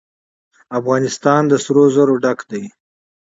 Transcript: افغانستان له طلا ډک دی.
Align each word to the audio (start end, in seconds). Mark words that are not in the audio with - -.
افغانستان 0.79 1.41
له 1.51 1.57
طلا 1.65 2.11
ډک 2.23 2.39
دی. 2.51 2.63